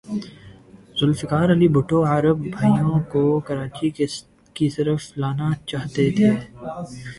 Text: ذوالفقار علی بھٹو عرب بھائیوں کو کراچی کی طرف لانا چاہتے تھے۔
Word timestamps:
ذوالفقار 0.97 1.47
علی 1.55 1.67
بھٹو 1.75 1.99
عرب 2.13 2.37
بھائیوں 2.55 2.97
کو 3.11 3.23
کراچی 3.47 3.89
کی 4.55 4.67
طرف 4.75 5.01
لانا 5.21 5.49
چاہتے 5.69 6.03
تھے۔ 6.17 6.29